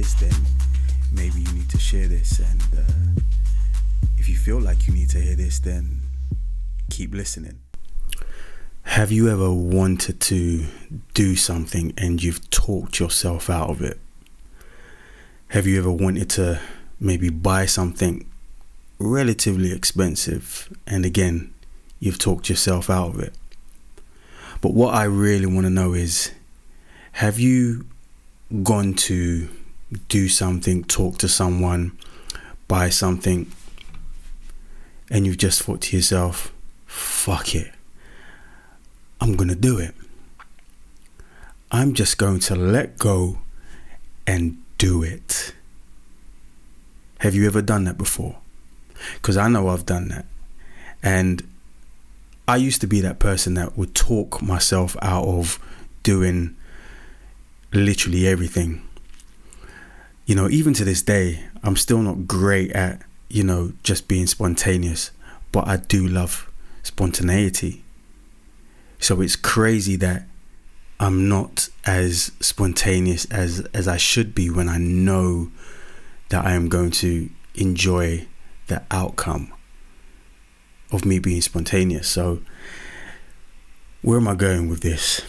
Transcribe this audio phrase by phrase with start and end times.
[0.00, 0.34] this, then
[1.12, 2.38] maybe you need to share this.
[2.38, 3.20] And uh,
[4.16, 6.00] if you feel like you need to hear this, then
[6.88, 7.60] keep listening.
[8.82, 10.64] Have you ever wanted to
[11.12, 14.00] do something and you've talked yourself out of it?
[15.48, 16.60] Have you ever wanted to
[16.98, 18.26] maybe buy something
[18.98, 21.52] relatively expensive and again,
[21.98, 23.34] you've talked yourself out of it?
[24.62, 26.32] But what I really want to know is
[27.12, 27.84] have you
[28.62, 29.48] gone to
[30.08, 31.98] do something, talk to someone,
[32.68, 33.50] buy something,
[35.10, 36.52] and you've just thought to yourself,
[36.86, 37.72] fuck it,
[39.20, 39.94] I'm gonna do it.
[41.72, 43.38] I'm just going to let go
[44.26, 45.54] and do it.
[47.18, 48.38] Have you ever done that before?
[49.14, 50.26] Because I know I've done that.
[51.02, 51.46] And
[52.48, 55.58] I used to be that person that would talk myself out of
[56.02, 56.56] doing
[57.72, 58.82] literally everything.
[60.30, 64.28] You know, even to this day, I'm still not great at, you know, just being
[64.28, 65.10] spontaneous,
[65.50, 66.48] but I do love
[66.84, 67.82] spontaneity.
[69.00, 70.28] So it's crazy that
[71.00, 75.50] I'm not as spontaneous as as I should be when I know
[76.28, 78.28] that I am going to enjoy
[78.68, 79.52] the outcome
[80.92, 82.08] of me being spontaneous.
[82.08, 82.40] So
[84.00, 85.22] where am I going with this?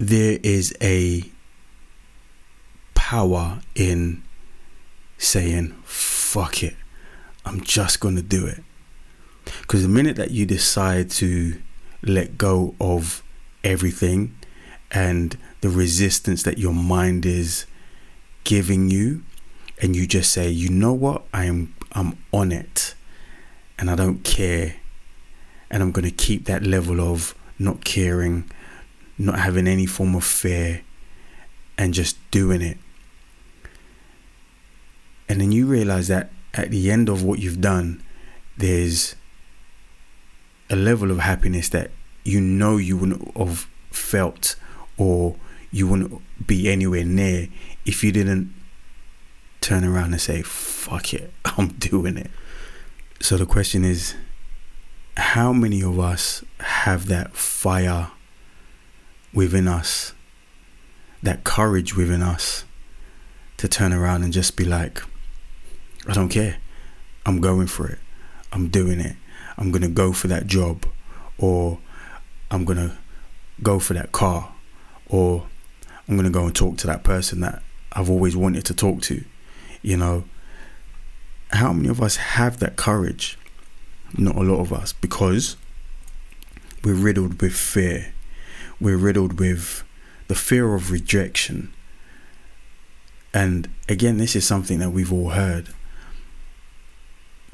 [0.00, 1.31] There is a
[3.12, 4.22] power in
[5.18, 6.74] saying fuck it.
[7.44, 8.64] I'm just going to do it.
[9.60, 11.60] Because the minute that you decide to
[12.02, 13.22] let go of
[13.62, 14.34] everything
[14.90, 17.66] and the resistance that your mind is
[18.44, 19.22] giving you
[19.82, 22.94] and you just say you know what i am i'm on it
[23.78, 24.74] and i don't care
[25.70, 28.50] and i'm going to keep that level of not caring
[29.16, 30.82] not having any form of fear
[31.78, 32.78] and just doing it
[35.32, 38.02] and then you realize that at the end of what you've done
[38.58, 39.16] there's
[40.68, 41.90] a level of happiness that
[42.22, 44.56] you know you wouldn't have felt
[44.98, 45.36] or
[45.70, 47.48] you wouldn't be anywhere near
[47.86, 48.52] if you didn't
[49.62, 52.30] turn around and say, fuck it, I'm doing it.
[53.20, 54.14] So the question is,
[55.16, 58.10] how many of us have that fire
[59.32, 60.12] within us,
[61.22, 62.66] that courage within us
[63.56, 65.02] to turn around and just be like,
[66.06, 66.56] I don't care.
[67.24, 67.98] I'm going for it.
[68.52, 69.16] I'm doing it.
[69.56, 70.86] I'm going to go for that job
[71.38, 71.78] or
[72.50, 72.96] I'm going to
[73.62, 74.52] go for that car
[75.08, 75.46] or
[76.08, 79.02] I'm going to go and talk to that person that I've always wanted to talk
[79.02, 79.24] to.
[79.82, 80.24] You know,
[81.50, 83.38] how many of us have that courage?
[84.16, 85.56] Not a lot of us because
[86.84, 88.12] we're riddled with fear.
[88.80, 89.84] We're riddled with
[90.28, 91.72] the fear of rejection.
[93.32, 95.68] And again, this is something that we've all heard.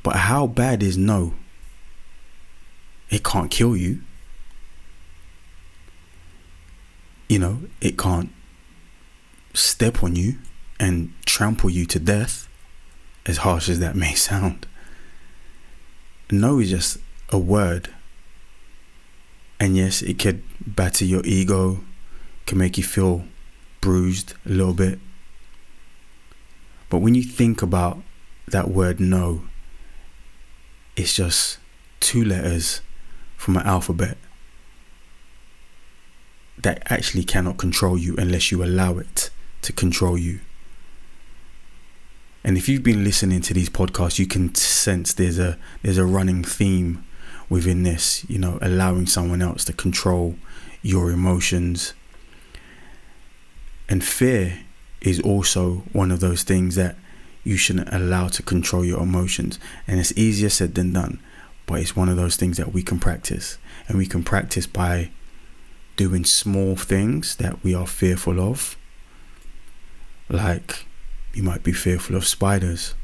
[0.08, 1.34] But how bad is no?
[3.10, 4.00] It can't kill you.
[7.28, 8.30] You know, it can't
[9.52, 10.36] step on you
[10.80, 12.48] and trample you to death,
[13.26, 14.66] as harsh as that may sound.
[16.30, 16.96] No is just
[17.28, 17.90] a word.
[19.60, 21.80] And yes, it could batter your ego,
[22.46, 23.24] can make you feel
[23.82, 25.00] bruised a little bit.
[26.88, 27.98] But when you think about
[28.46, 29.42] that word no,
[30.98, 31.58] it's just
[32.00, 32.80] two letters
[33.36, 34.18] from an alphabet
[36.58, 39.30] that actually cannot control you unless you allow it
[39.62, 40.40] to control you.
[42.42, 46.04] And if you've been listening to these podcasts, you can sense there's a there's a
[46.04, 47.04] running theme
[47.48, 50.36] within this, you know, allowing someone else to control
[50.82, 51.94] your emotions.
[53.88, 54.60] And fear
[55.00, 56.96] is also one of those things that
[57.48, 59.58] you shouldn't allow to control your emotions.
[59.86, 61.18] And it's easier said than done,
[61.64, 63.56] but it's one of those things that we can practice.
[63.88, 65.10] And we can practice by
[65.96, 68.76] doing small things that we are fearful of.
[70.28, 70.84] Like
[71.32, 72.94] you might be fearful of spiders.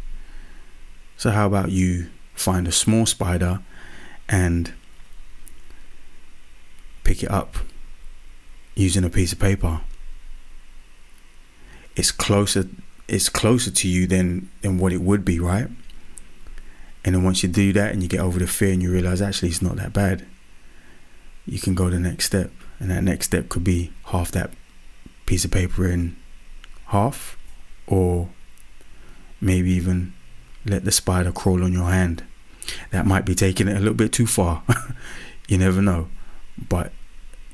[1.17, 3.61] So, how about you find a small spider
[4.29, 4.75] and
[7.03, 7.57] pick it up
[8.75, 9.81] using a piece of paper?
[11.97, 12.69] It's closer
[13.09, 15.69] it's closer to you than than what it would be, right?
[17.05, 19.21] And then once you do that and you get over the fear and you realize
[19.21, 20.27] actually it's not that bad,
[21.45, 22.51] you can go the next step.
[22.81, 24.51] And that next step could be half that
[25.27, 26.17] piece of paper in
[26.87, 27.37] half,
[27.87, 28.31] or
[29.41, 30.15] maybe even
[30.65, 32.25] let the spider crawl on your hand.
[32.91, 34.63] That might be taking it a little bit too far.
[35.49, 36.09] you never know.
[36.57, 36.93] But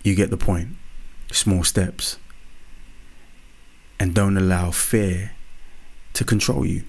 [0.04, 0.76] you get the point.
[1.32, 2.18] Small steps.
[3.98, 5.32] and don't allow fear
[6.14, 6.84] to control you.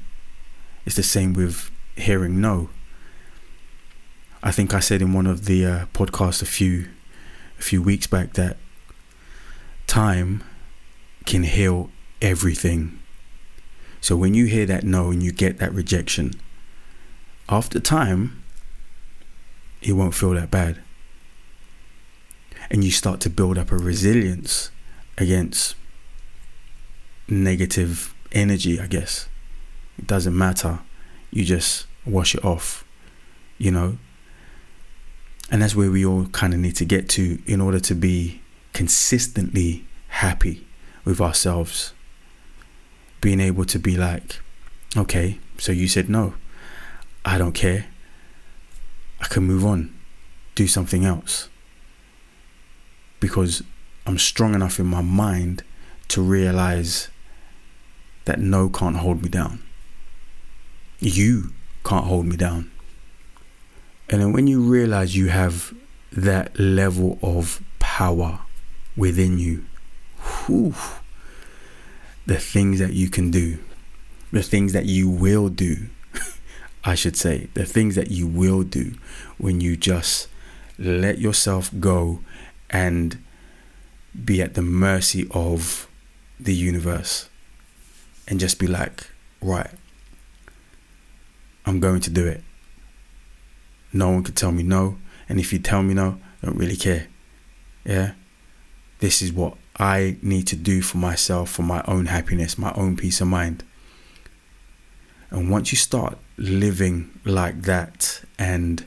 [0.85, 2.69] It's the same with hearing no.
[4.43, 6.87] I think I said in one of the uh, podcasts a few
[7.59, 8.57] a few weeks back that
[9.85, 10.43] time
[11.25, 11.91] can heal
[12.21, 12.97] everything.
[13.99, 16.33] So when you hear that no and you get that rejection,
[17.47, 18.41] after time,
[19.81, 20.81] it won't feel that bad.
[22.71, 24.71] And you start to build up a resilience
[25.17, 25.75] against
[27.27, 29.27] negative energy, I guess.
[29.97, 30.79] It doesn't matter.
[31.31, 32.85] You just wash it off,
[33.57, 33.97] you know?
[35.49, 38.41] And that's where we all kind of need to get to in order to be
[38.73, 40.65] consistently happy
[41.03, 41.93] with ourselves.
[43.19, 44.39] Being able to be like,
[44.95, 46.33] okay, so you said no.
[47.23, 47.85] I don't care.
[49.19, 49.93] I can move on,
[50.55, 51.49] do something else.
[53.19, 53.61] Because
[54.07, 55.63] I'm strong enough in my mind
[56.07, 57.09] to realize
[58.25, 59.63] that no can't hold me down.
[60.99, 61.53] You
[61.83, 62.71] can't hold me down.
[64.09, 65.73] And then when you realize you have
[66.11, 68.39] that level of power
[68.95, 69.65] within you,
[70.45, 70.75] whew,
[72.25, 73.57] the things that you can do,
[74.31, 75.87] the things that you will do,
[76.83, 78.95] I should say, the things that you will do
[79.37, 80.27] when you just
[80.77, 82.19] let yourself go
[82.69, 83.23] and
[84.25, 85.87] be at the mercy of
[86.39, 87.29] the universe
[88.31, 89.07] and just be like,
[89.41, 89.69] right,
[91.65, 92.41] I'm going to do it.
[93.91, 94.97] No one can tell me no.
[95.27, 97.07] And if you tell me no, I don't really care.
[97.83, 98.13] Yeah?
[98.99, 102.95] This is what I need to do for myself, for my own happiness, my own
[102.95, 103.65] peace of mind.
[105.29, 108.85] And once you start living like that and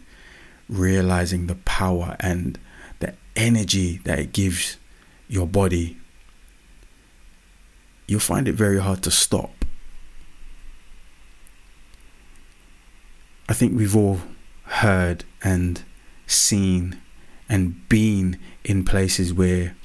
[0.71, 2.59] realizing the power and
[3.01, 4.79] the energy that it gives
[5.29, 5.99] your body,
[8.07, 9.65] you'll find it very hard to stop.
[13.49, 14.21] I think we've all
[14.65, 15.83] heard and
[16.27, 17.01] seen
[17.49, 19.77] and been in places where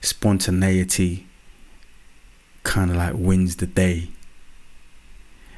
[0.00, 1.26] spontaneity
[2.62, 4.10] kind of like wins the day.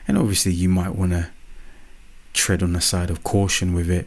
[0.07, 1.31] And obviously, you might want to
[2.33, 4.07] tread on the side of caution with it.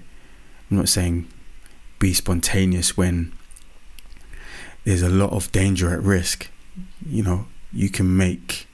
[0.70, 1.28] I'm not saying
[2.00, 3.34] be spontaneous when
[4.84, 6.50] there's a lot of danger at risk.
[7.06, 8.68] You know, you can make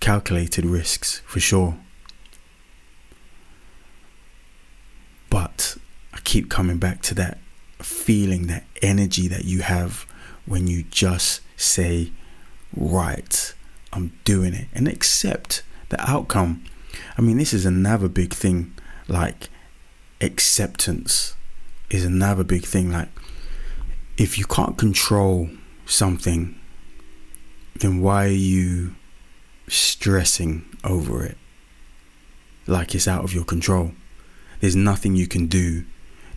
[0.00, 1.76] calculated risks for sure.
[5.30, 5.76] But
[6.14, 7.38] I keep coming back to that
[7.78, 10.06] feeling, that energy that you have
[10.46, 12.12] when you just say,
[12.74, 13.54] right,
[13.92, 16.64] I'm doing it and accept the outcome.
[17.16, 18.72] I mean, this is another big thing.
[19.06, 19.48] Like,
[20.20, 21.34] acceptance
[21.90, 22.90] is another big thing.
[22.90, 23.08] Like,
[24.16, 25.50] if you can't control
[25.86, 26.57] something,
[27.80, 28.94] then why are you
[29.68, 31.36] stressing over it?
[32.66, 33.92] Like it's out of your control.
[34.60, 35.84] There's nothing you can do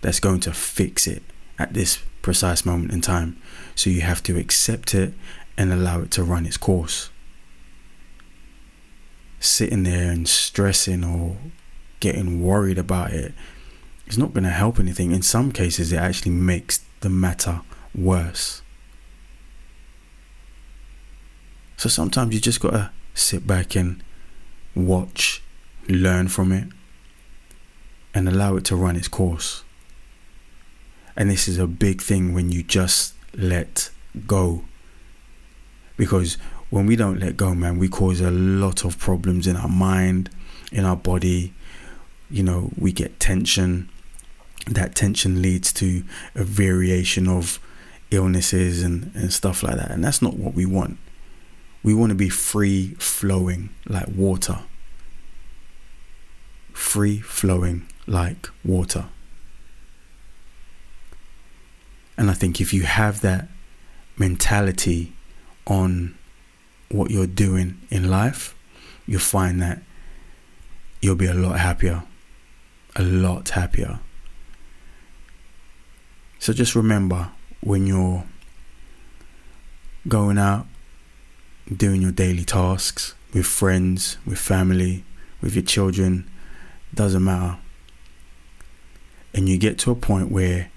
[0.02, 1.24] that's going to fix it
[1.58, 3.42] at this precise moment in time.
[3.76, 5.14] So you have to accept it
[5.58, 7.10] and allow it to run its course
[9.42, 11.36] sitting there and stressing or
[12.00, 13.34] getting worried about it
[14.08, 15.12] is not going to help anything.
[15.12, 17.62] In some cases, it actually makes the matter
[17.94, 18.62] worse.
[21.82, 24.04] So sometimes you just got to sit back and
[24.76, 25.42] watch,
[25.90, 26.68] learn from it,
[28.14, 29.64] and allow it to run its course.
[31.16, 33.90] And this is a big thing when you just let
[34.28, 34.64] go.
[35.98, 36.36] Because
[36.70, 40.30] when we don't let go, man, we cause a lot of problems in our mind,
[40.72, 41.52] in our body.
[42.30, 43.90] You know, we get tension.
[44.68, 46.04] That tension leads to
[46.36, 47.60] a variation of
[48.12, 49.90] illnesses and, and stuff like that.
[49.90, 51.00] And that's not what we want.
[51.84, 54.60] We want to be free flowing like water.
[56.74, 59.06] Free flowing like water.
[62.18, 63.48] And I think if you have that
[64.18, 65.14] mentality
[65.66, 66.16] on
[66.90, 68.54] what you're doing in life,
[69.08, 69.82] you'll find that
[71.02, 72.04] you'll be a lot happier.
[72.96, 74.00] A lot happier.
[76.40, 77.30] So just remember
[77.62, 78.24] when you're
[80.08, 80.66] going out,
[81.76, 85.04] doing your daily tasks with friends, with family,
[85.42, 86.30] with your children,
[86.94, 87.58] doesn't matter.
[89.34, 90.70] And you get to a point where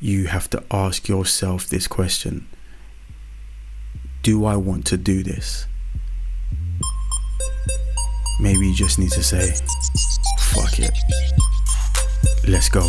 [0.00, 2.48] you have to ask yourself this question
[4.22, 5.66] do I want to do this?
[8.40, 9.52] Maybe you just need to say,
[10.38, 10.92] fuck it.
[12.46, 12.88] Let's go.